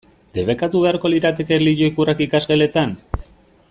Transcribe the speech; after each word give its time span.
Debekatu 0.37 0.81
beharko 0.85 1.11
lirateke 1.13 1.57
erlijio 1.59 1.93
ikurrak 1.93 2.25
ikasgeletan? 2.29 2.97